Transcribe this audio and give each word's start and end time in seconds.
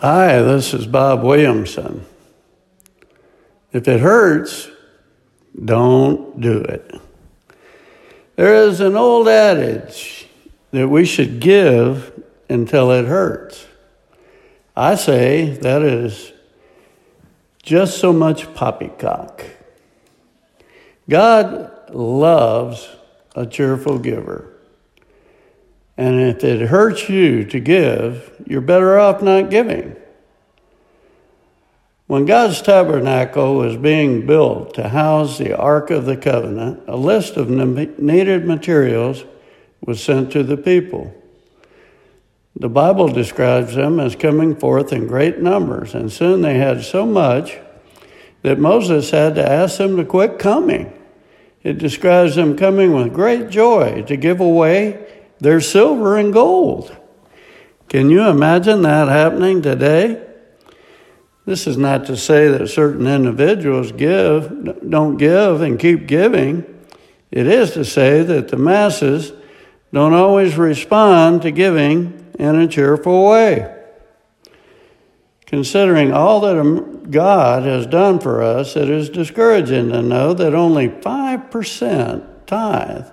Hi, 0.00 0.40
this 0.40 0.72
is 0.72 0.86
Bob 0.86 1.22
Williamson. 1.22 2.06
If 3.70 3.86
it 3.86 4.00
hurts, 4.00 4.70
don't 5.62 6.40
do 6.40 6.56
it. 6.58 6.98
There 8.34 8.66
is 8.66 8.80
an 8.80 8.96
old 8.96 9.28
adage 9.28 10.26
that 10.70 10.88
we 10.88 11.04
should 11.04 11.38
give 11.38 12.18
until 12.48 12.90
it 12.92 13.04
hurts. 13.04 13.66
I 14.74 14.94
say 14.94 15.50
that 15.58 15.82
is 15.82 16.32
just 17.62 17.98
so 17.98 18.10
much 18.10 18.54
poppycock. 18.54 19.44
God 21.10 21.94
loves 21.94 22.88
a 23.36 23.44
cheerful 23.44 23.98
giver. 23.98 24.50
And 26.00 26.18
if 26.18 26.42
it 26.42 26.68
hurts 26.68 27.10
you 27.10 27.44
to 27.44 27.60
give, 27.60 28.34
you're 28.46 28.62
better 28.62 28.98
off 28.98 29.20
not 29.20 29.50
giving. 29.50 29.94
When 32.06 32.24
God's 32.24 32.62
tabernacle 32.62 33.56
was 33.56 33.76
being 33.76 34.24
built 34.24 34.72
to 34.76 34.88
house 34.88 35.36
the 35.36 35.54
Ark 35.54 35.90
of 35.90 36.06
the 36.06 36.16
Covenant, 36.16 36.84
a 36.86 36.96
list 36.96 37.36
of 37.36 37.50
needed 37.50 38.46
materials 38.46 39.24
was 39.84 40.02
sent 40.02 40.32
to 40.32 40.42
the 40.42 40.56
people. 40.56 41.14
The 42.56 42.70
Bible 42.70 43.08
describes 43.08 43.74
them 43.74 44.00
as 44.00 44.16
coming 44.16 44.56
forth 44.56 44.94
in 44.94 45.06
great 45.06 45.40
numbers, 45.40 45.94
and 45.94 46.10
soon 46.10 46.40
they 46.40 46.54
had 46.54 46.82
so 46.82 47.04
much 47.04 47.58
that 48.40 48.58
Moses 48.58 49.10
had 49.10 49.34
to 49.34 49.46
ask 49.46 49.76
them 49.76 49.98
to 49.98 50.04
quit 50.06 50.38
coming. 50.38 50.98
It 51.62 51.76
describes 51.76 52.36
them 52.36 52.56
coming 52.56 52.94
with 52.94 53.12
great 53.12 53.50
joy 53.50 54.00
to 54.04 54.16
give 54.16 54.40
away 54.40 55.06
their 55.40 55.60
silver 55.60 56.16
and 56.16 56.32
gold. 56.32 56.96
Can 57.88 58.10
you 58.10 58.28
imagine 58.28 58.82
that 58.82 59.08
happening 59.08 59.62
today? 59.62 60.26
This 61.46 61.66
is 61.66 61.76
not 61.76 62.06
to 62.06 62.16
say 62.16 62.48
that 62.48 62.68
certain 62.68 63.06
individuals 63.06 63.90
give, 63.90 64.88
don't 64.88 65.16
give 65.16 65.62
and 65.62 65.78
keep 65.78 66.06
giving. 66.06 66.64
It 67.30 67.46
is 67.46 67.72
to 67.72 67.84
say 67.84 68.22
that 68.22 68.48
the 68.48 68.56
masses 68.56 69.32
don't 69.92 70.12
always 70.12 70.56
respond 70.56 71.42
to 71.42 71.50
giving 71.50 72.32
in 72.38 72.54
a 72.54 72.68
cheerful 72.68 73.28
way. 73.28 73.76
Considering 75.46 76.12
all 76.12 76.40
that 76.42 76.56
um, 76.56 77.10
God 77.10 77.64
has 77.64 77.86
done 77.86 78.20
for 78.20 78.40
us, 78.40 78.76
it 78.76 78.88
is 78.88 79.10
discouraging 79.10 79.90
to 79.90 80.00
know 80.00 80.32
that 80.32 80.54
only 80.54 80.88
5% 80.88 82.46
tithe 82.46 83.10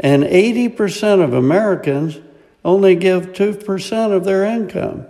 and 0.00 0.24
80% 0.24 1.22
of 1.22 1.32
Americans 1.32 2.18
only 2.64 2.94
give 2.94 3.32
2% 3.32 4.12
of 4.12 4.24
their 4.24 4.44
income. 4.44 5.06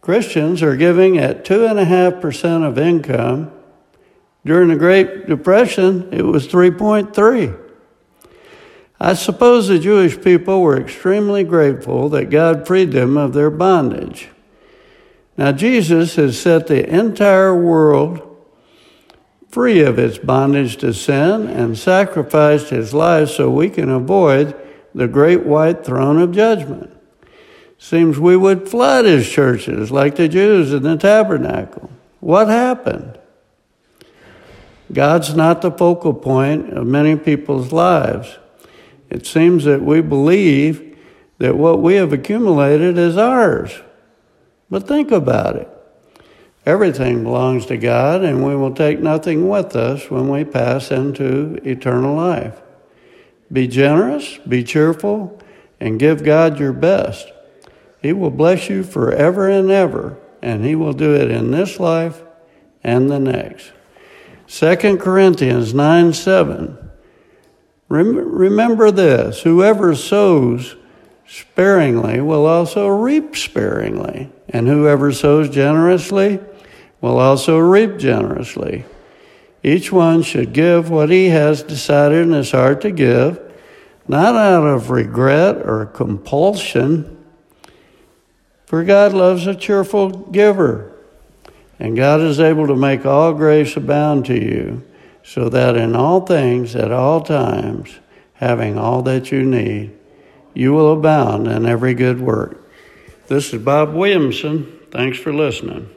Christians 0.00 0.62
are 0.62 0.76
giving 0.76 1.16
at 1.18 1.44
2.5% 1.44 2.66
of 2.66 2.78
income. 2.78 3.52
During 4.44 4.68
the 4.68 4.76
Great 4.76 5.26
Depression, 5.26 6.12
it 6.12 6.22
was 6.22 6.48
3.3. 6.48 7.58
I 9.00 9.14
suppose 9.14 9.68
the 9.68 9.78
Jewish 9.78 10.20
people 10.20 10.60
were 10.60 10.80
extremely 10.80 11.44
grateful 11.44 12.08
that 12.10 12.30
God 12.30 12.66
freed 12.66 12.92
them 12.92 13.16
of 13.16 13.32
their 13.32 13.50
bondage. 13.50 14.28
Now, 15.36 15.52
Jesus 15.52 16.16
has 16.16 16.40
set 16.40 16.66
the 16.66 16.88
entire 16.88 17.54
world 17.54 18.31
free 19.52 19.82
of 19.82 19.98
its 19.98 20.16
bondage 20.16 20.78
to 20.78 20.94
sin 20.94 21.46
and 21.46 21.78
sacrificed 21.78 22.70
his 22.70 22.94
life 22.94 23.28
so 23.28 23.50
we 23.50 23.68
can 23.68 23.90
avoid 23.90 24.56
the 24.94 25.06
great 25.06 25.44
white 25.44 25.84
throne 25.84 26.18
of 26.18 26.32
judgment. 26.32 26.90
Seems 27.78 28.18
we 28.18 28.36
would 28.36 28.68
flood 28.68 29.04
his 29.04 29.28
churches 29.28 29.90
like 29.90 30.16
the 30.16 30.26
Jews 30.26 30.72
in 30.72 30.82
the 30.82 30.96
tabernacle. 30.96 31.90
What 32.20 32.48
happened? 32.48 33.18
God's 34.90 35.34
not 35.34 35.62
the 35.62 35.70
focal 35.70 36.14
point 36.14 36.70
of 36.70 36.86
many 36.86 37.16
people's 37.16 37.72
lives. 37.72 38.38
It 39.10 39.26
seems 39.26 39.64
that 39.64 39.82
we 39.82 40.00
believe 40.00 40.96
that 41.38 41.56
what 41.56 41.80
we 41.80 41.94
have 41.94 42.12
accumulated 42.12 42.96
is 42.96 43.18
ours. 43.18 43.82
But 44.70 44.88
think 44.88 45.10
about 45.10 45.56
it. 45.56 45.68
Everything 46.64 47.24
belongs 47.24 47.66
to 47.66 47.76
God, 47.76 48.22
and 48.22 48.44
we 48.44 48.54
will 48.54 48.74
take 48.74 49.00
nothing 49.00 49.48
with 49.48 49.74
us 49.74 50.10
when 50.10 50.28
we 50.28 50.44
pass 50.44 50.92
into 50.92 51.58
eternal 51.64 52.14
life. 52.14 52.60
Be 53.50 53.66
generous, 53.66 54.38
be 54.46 54.62
cheerful, 54.62 55.40
and 55.80 55.98
give 55.98 56.24
God 56.24 56.60
your 56.60 56.72
best. 56.72 57.26
He 58.00 58.12
will 58.12 58.30
bless 58.30 58.70
you 58.70 58.84
forever 58.84 59.48
and 59.48 59.70
ever, 59.70 60.16
and 60.40 60.64
He 60.64 60.76
will 60.76 60.92
do 60.92 61.14
it 61.14 61.30
in 61.30 61.50
this 61.50 61.80
life 61.80 62.22
and 62.84 63.10
the 63.10 63.18
next. 63.18 63.72
2 64.46 64.98
Corinthians 64.98 65.74
9 65.74 66.12
7. 66.12 66.78
Remember 67.88 68.90
this 68.90 69.42
whoever 69.42 69.94
sows 69.94 70.76
sparingly 71.26 72.20
will 72.20 72.46
also 72.46 72.86
reap 72.86 73.36
sparingly, 73.36 74.30
and 74.48 74.68
whoever 74.68 75.12
sows 75.12 75.48
generously 75.48 76.40
will 77.02 77.18
also 77.18 77.58
reap 77.58 77.98
generously. 77.98 78.86
Each 79.62 79.92
one 79.92 80.22
should 80.22 80.54
give 80.54 80.88
what 80.88 81.10
he 81.10 81.26
has 81.26 81.62
decided 81.62 82.22
in 82.22 82.32
his 82.32 82.52
heart 82.52 82.80
to 82.82 82.90
give, 82.90 83.38
not 84.08 84.34
out 84.34 84.64
of 84.64 84.90
regret 84.90 85.56
or 85.56 85.86
compulsion. 85.86 87.18
For 88.64 88.82
God 88.84 89.12
loves 89.12 89.46
a 89.46 89.54
cheerful 89.54 90.08
giver, 90.10 90.92
and 91.78 91.96
God 91.96 92.20
is 92.20 92.40
able 92.40 92.66
to 92.68 92.76
make 92.76 93.04
all 93.04 93.34
grace 93.34 93.76
abound 93.76 94.24
to 94.26 94.34
you, 94.34 94.82
so 95.22 95.48
that 95.48 95.76
in 95.76 95.94
all 95.94 96.20
things, 96.22 96.74
at 96.74 96.90
all 96.90 97.20
times, 97.20 97.98
having 98.34 98.78
all 98.78 99.02
that 99.02 99.30
you 99.30 99.44
need, 99.44 99.92
you 100.54 100.72
will 100.72 100.92
abound 100.92 101.46
in 101.46 101.66
every 101.66 101.94
good 101.94 102.20
work. 102.20 102.58
This 103.28 103.52
is 103.52 103.62
Bob 103.62 103.94
Williamson. 103.94 104.80
Thanks 104.90 105.18
for 105.18 105.32
listening. 105.32 105.88